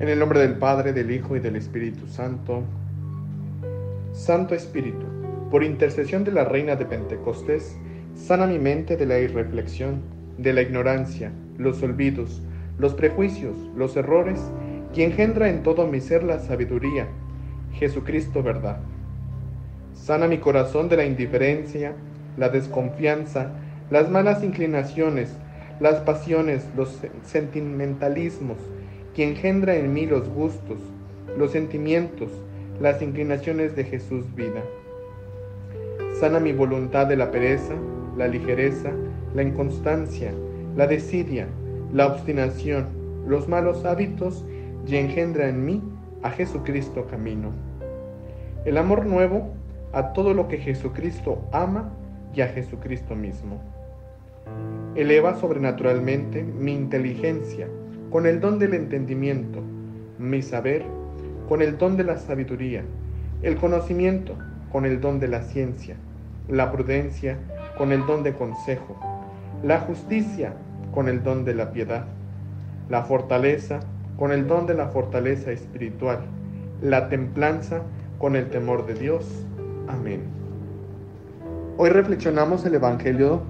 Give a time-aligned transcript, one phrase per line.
[0.00, 2.64] En el nombre del Padre, del Hijo y del Espíritu Santo.
[4.12, 5.06] Santo Espíritu,
[5.52, 7.76] por intercesión de la Reina de Pentecostés,
[8.16, 10.02] sana mi mente de la irreflexión,
[10.36, 12.42] de la ignorancia, los olvidos,
[12.76, 14.40] los prejuicios, los errores,
[14.96, 17.06] y engendra en todo mi ser la sabiduría,
[17.74, 18.80] Jesucristo verdad.
[19.94, 21.92] Sana mi corazón de la indiferencia,
[22.36, 23.52] la desconfianza,
[23.92, 25.36] las malas inclinaciones,
[25.78, 28.58] las pasiones, los sentimentalismos,
[29.14, 30.78] que engendra en mí los gustos,
[31.38, 32.30] los sentimientos,
[32.80, 34.62] las inclinaciones de Jesús vida.
[36.18, 37.74] Sana mi voluntad de la pereza,
[38.16, 38.90] la ligereza,
[39.34, 40.32] la inconstancia,
[40.76, 41.46] la desidia,
[41.92, 42.88] la obstinación,
[43.26, 44.44] los malos hábitos
[44.86, 45.82] y engendra en mí
[46.22, 47.52] a Jesucristo camino.
[48.64, 49.52] El amor nuevo
[49.92, 51.92] a todo lo que Jesucristo ama
[52.34, 53.60] y a Jesucristo mismo.
[54.96, 57.68] Eleva sobrenaturalmente mi inteligencia
[58.14, 59.58] con el don del entendimiento,
[60.20, 60.84] mi saber.
[61.48, 62.84] Con el don de la sabiduría,
[63.42, 64.36] el conocimiento.
[64.70, 65.96] Con el don de la ciencia,
[66.48, 67.38] la prudencia.
[67.76, 68.96] Con el don de consejo,
[69.64, 70.52] la justicia.
[70.92, 72.04] Con el don de la piedad,
[72.88, 73.80] la fortaleza.
[74.16, 76.20] Con el don de la fortaleza espiritual,
[76.80, 77.82] la templanza.
[78.18, 79.26] Con el temor de Dios.
[79.88, 80.20] Amén.
[81.78, 83.42] Hoy reflexionamos el Evangelio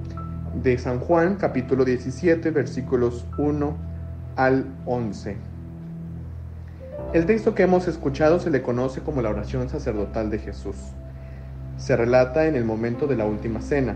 [0.62, 3.92] de San Juan, capítulo 17, versículos 1
[4.36, 5.36] al 11.
[7.12, 10.76] El texto que hemos escuchado se le conoce como la oración sacerdotal de Jesús.
[11.76, 13.94] Se relata en el momento de la última cena.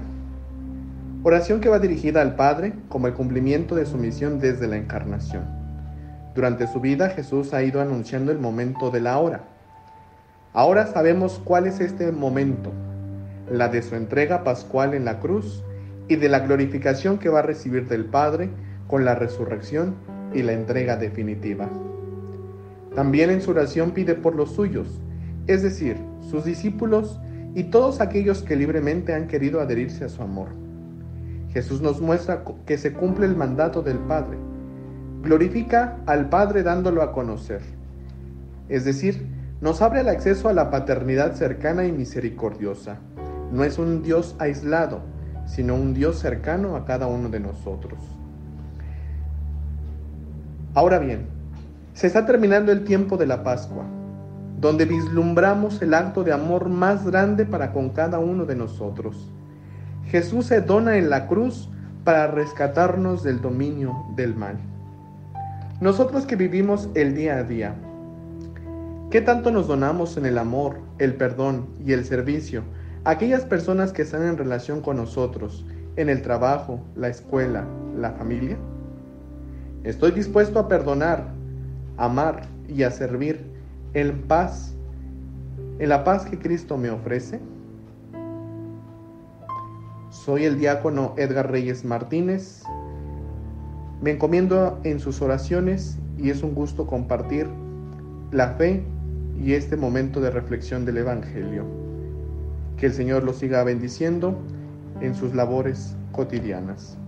[1.25, 5.45] Oración que va dirigida al Padre como el cumplimiento de su misión desde la encarnación.
[6.35, 9.41] Durante su vida Jesús ha ido anunciando el momento de la hora.
[10.53, 12.73] Ahora sabemos cuál es este momento,
[13.51, 15.65] la de su entrega pascual en la cruz
[16.07, 18.51] y de la glorificación que va a recibir del Padre
[18.87, 19.97] con la resurrección
[20.35, 21.69] y la entrega definitiva.
[22.95, 25.01] También en su oración pide por los suyos,
[25.47, 27.21] es decir, sus discípulos
[27.55, 30.49] y todos aquellos que libremente han querido adherirse a su amor.
[31.51, 34.37] Jesús nos muestra que se cumple el mandato del Padre.
[35.23, 37.63] Glorifica al Padre dándolo a conocer.
[38.69, 39.27] Es decir,
[39.61, 42.99] nos abre el acceso a la paternidad cercana y misericordiosa.
[43.51, 45.01] No es un Dios aislado,
[45.47, 48.18] sino un Dios cercano a cada uno de nosotros.
[50.79, 51.27] Ahora bien,
[51.93, 53.83] se está terminando el tiempo de la Pascua,
[54.61, 59.29] donde vislumbramos el acto de amor más grande para con cada uno de nosotros.
[60.05, 61.69] Jesús se dona en la cruz
[62.05, 64.57] para rescatarnos del dominio del mal.
[65.81, 67.75] Nosotros que vivimos el día a día,
[69.11, 72.63] ¿qué tanto nos donamos en el amor, el perdón y el servicio
[73.03, 75.67] a aquellas personas que están en relación con nosotros,
[75.97, 77.65] en el trabajo, la escuela,
[77.97, 78.57] la familia?
[79.89, 81.29] Estoy dispuesto a perdonar,
[81.97, 83.41] amar y a servir
[83.95, 84.75] en paz,
[85.79, 87.41] en la paz que Cristo me ofrece.
[90.11, 92.65] Soy el diácono Edgar Reyes Martínez.
[94.03, 97.47] Me encomiendo en sus oraciones y es un gusto compartir
[98.31, 98.85] la fe
[99.43, 101.65] y este momento de reflexión del Evangelio.
[102.77, 104.37] Que el Señor los siga bendiciendo
[105.01, 106.99] en sus labores cotidianas.